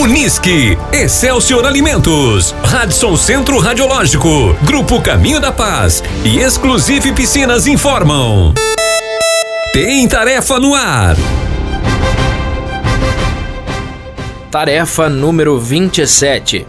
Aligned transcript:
Unisque, 0.00 0.78
Excelsior 0.94 1.66
Alimentos, 1.66 2.54
Radisson 2.64 3.18
Centro 3.18 3.58
Radiológico, 3.58 4.56
Grupo 4.62 4.98
Caminho 5.02 5.38
da 5.38 5.52
Paz 5.52 6.02
e 6.24 6.38
Exclusive 6.38 7.12
Piscinas 7.12 7.66
informam. 7.66 8.54
Tem 9.74 10.08
tarefa 10.08 10.58
no 10.58 10.74
ar. 10.74 11.16
Tarefa 14.50 15.10
número 15.10 15.60
27. 15.60 16.66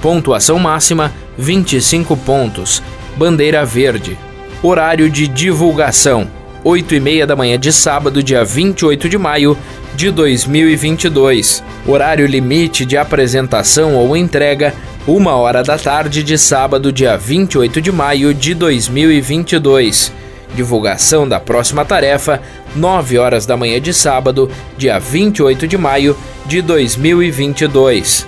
Pontuação 0.00 0.58
máxima 0.58 1.12
25 1.38 2.16
pontos. 2.16 2.82
Bandeira 3.16 3.64
verde. 3.64 4.18
Horário 4.60 5.08
de 5.08 5.28
divulgação: 5.28 6.28
8 6.64 6.96
e 6.96 7.00
meia 7.00 7.28
da 7.28 7.36
manhã 7.36 7.56
de 7.56 7.72
sábado, 7.72 8.24
dia 8.24 8.44
28 8.44 9.08
de 9.08 9.18
maio 9.18 9.56
de 9.94 10.10
2022. 10.10 11.62
Horário 11.86 12.26
limite 12.26 12.84
de 12.84 12.96
apresentação 12.96 13.94
ou 13.94 14.16
entrega: 14.16 14.74
1 15.06 15.26
hora 15.26 15.62
da 15.62 15.78
tarde 15.78 16.22
de 16.22 16.38
sábado, 16.38 16.92
dia 16.92 17.16
28 17.16 17.80
de 17.80 17.92
maio 17.92 18.32
de 18.32 18.54
2022. 18.54 20.12
Divulgação 20.54 21.28
da 21.28 21.40
próxima 21.40 21.84
tarefa: 21.84 22.40
9 22.74 23.18
horas 23.18 23.46
da 23.46 23.56
manhã 23.56 23.80
de 23.80 23.92
sábado, 23.92 24.50
dia 24.76 24.98
28 24.98 25.66
de 25.66 25.78
maio 25.78 26.16
de 26.46 26.62
2022. 26.62 28.26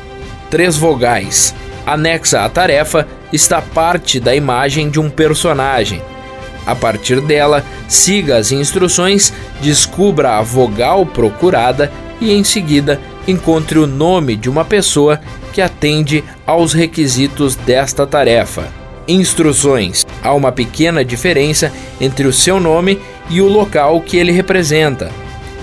Três 0.51 0.77
vogais. 0.77 1.55
Anexa 1.87 2.45
à 2.45 2.49
tarefa 2.49 3.07
está 3.33 3.61
parte 3.61 4.19
da 4.19 4.35
imagem 4.35 4.89
de 4.89 4.99
um 4.99 5.11
personagem. 5.11 6.01
A 6.67 6.75
partir 6.75 7.21
dela, 7.21 7.65
siga 7.89 8.37
as 8.37 8.51
instruções, 8.53 9.33
descubra 9.61 10.39
a 10.39 10.43
vogal 10.43 11.05
procurada 11.05 11.93
e, 12.21 12.33
em 12.33 12.43
seguida, 12.43 13.01
encontre 13.29 13.79
o 13.79 13.87
nome 13.87 14.37
de 14.37 14.49
uma 14.49 14.65
pessoa 14.65 15.21
que 15.53 15.61
atende 15.61 16.25
aos 16.47 16.73
requisitos 16.73 17.55
desta 17.55 18.07
tarefa. 18.07 18.69
Instruções: 19.07 20.07
há 20.23 20.33
uma 20.33 20.51
pequena 20.51 21.05
diferença 21.05 21.71
entre 22.01 22.27
o 22.27 22.33
seu 22.33 22.59
nome 22.59 23.01
e 23.29 23.41
o 23.41 23.49
local 23.49 24.01
que 24.01 24.17
ele 24.17 24.33
representa. 24.33 25.11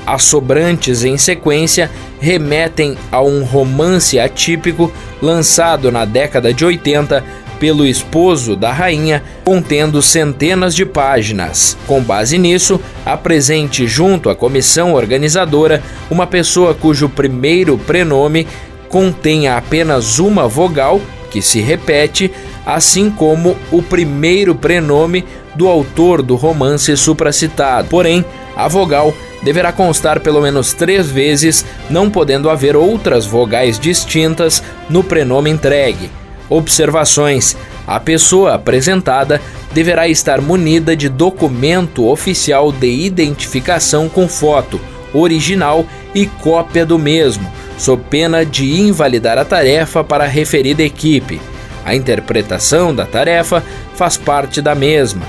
As 0.05 0.23
sobrantes 0.23 1.03
em 1.03 1.17
sequência 1.17 1.89
remetem 2.19 2.97
a 3.11 3.21
um 3.21 3.43
romance 3.43 4.19
atípico 4.19 4.91
lançado 5.21 5.91
na 5.91 6.05
década 6.05 6.53
de 6.53 6.65
80 6.65 7.23
pelo 7.61 7.85
esposo 7.85 8.55
da 8.55 8.71
rainha, 8.71 9.21
contendo 9.43 10.01
centenas 10.01 10.73
de 10.73 10.83
páginas. 10.83 11.77
Com 11.85 12.01
base 12.01 12.39
nisso, 12.39 12.81
apresente 13.05 13.85
junto 13.85 14.31
à 14.31 14.35
comissão 14.35 14.95
organizadora 14.95 15.83
uma 16.09 16.25
pessoa 16.25 16.73
cujo 16.73 17.07
primeiro 17.07 17.77
prenome 17.77 18.47
contenha 18.89 19.57
apenas 19.57 20.17
uma 20.17 20.47
vogal, 20.47 20.99
que 21.29 21.39
se 21.39 21.61
repete, 21.61 22.31
assim 22.65 23.11
como 23.11 23.55
o 23.71 23.83
primeiro 23.83 24.55
prenome 24.55 25.23
do 25.53 25.67
autor 25.67 26.23
do 26.23 26.35
romance 26.35 26.97
supracitado. 26.97 27.89
Porém, 27.89 28.25
a 28.55 28.67
vogal 28.67 29.13
deverá 29.43 29.71
constar 29.71 30.19
pelo 30.19 30.41
menos 30.41 30.73
três 30.73 31.11
vezes, 31.11 31.63
não 31.91 32.09
podendo 32.09 32.49
haver 32.49 32.75
outras 32.75 33.23
vogais 33.23 33.79
distintas 33.79 34.63
no 34.89 35.03
prenome 35.03 35.51
entregue. 35.51 36.20
Observações: 36.51 37.55
a 37.87 37.97
pessoa 37.97 38.55
apresentada 38.55 39.41
deverá 39.71 40.09
estar 40.09 40.41
munida 40.41 40.97
de 40.97 41.07
documento 41.07 42.05
oficial 42.05 42.73
de 42.73 42.91
identificação 42.91 44.09
com 44.09 44.27
foto, 44.27 44.79
original 45.13 45.85
e 46.13 46.25
cópia 46.25 46.85
do 46.85 46.99
mesmo, 46.99 47.49
sob 47.77 48.03
pena 48.09 48.45
de 48.45 48.81
invalidar 48.81 49.37
a 49.37 49.45
tarefa 49.45 50.03
para 50.03 50.25
a 50.25 50.27
referida 50.27 50.83
equipe. 50.83 51.41
A 51.85 51.95
interpretação 51.95 52.93
da 52.93 53.05
tarefa 53.05 53.63
faz 53.95 54.17
parte 54.17 54.61
da 54.61 54.75
mesma. 54.75 55.21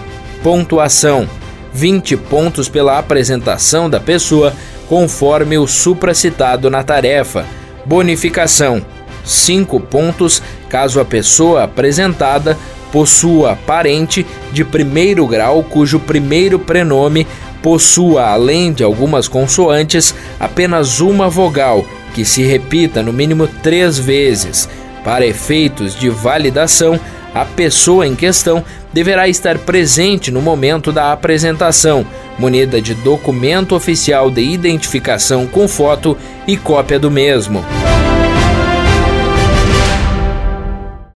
Pontuação: 0.43 1.29
20 1.73 2.17
pontos 2.17 2.69
pela 2.69 2.99
apresentação 2.99 3.89
da 3.89 4.01
pessoa, 4.01 4.53
conforme 4.89 5.57
o 5.57 5.69
supracitado 5.69 6.69
na 6.69 6.83
tarefa. 6.83 7.47
Bonificação: 7.87 8.85
5 9.25 9.79
pontos 9.81 10.43
caso 10.69 11.01
a 11.01 11.05
pessoa 11.05 11.65
apresentada 11.65 12.57
possua 12.91 13.57
parente 13.57 14.27
de 14.53 14.65
primeiro 14.65 15.27
grau 15.27 15.63
cujo 15.63 15.99
primeiro 15.99 16.59
prenome 16.59 17.27
possua, 17.63 18.27
além 18.27 18.73
de 18.73 18.83
algumas 18.83 19.29
consoantes, 19.29 20.15
apenas 20.39 21.01
uma 21.01 21.31
vogal, 21.31 21.87
que 22.13 22.25
se 22.25 22.43
repita 22.43 23.03
no 23.03 23.13
mínimo 23.13 23.47
três 23.63 23.99
vezes. 23.99 24.69
Para 25.05 25.27
efeitos 25.27 25.99
de 25.99 26.11
validação, 26.11 27.01
a 27.35 27.45
pessoa 27.45 28.07
em 28.07 28.15
questão 28.15 28.63
deverá 28.93 29.27
estar 29.27 29.59
presente 29.59 30.31
no 30.31 30.43
momento 30.43 30.93
da 30.93 31.13
apresentação, 31.13 32.05
munida 32.39 32.81
de 32.81 32.95
documento 32.95 33.75
oficial 33.75 34.31
de 34.31 34.43
identificação 34.43 35.47
com 35.47 35.67
foto 35.67 36.17
e 36.47 36.57
cópia 36.57 36.99
do 36.99 37.11
mesmo. 37.11 37.65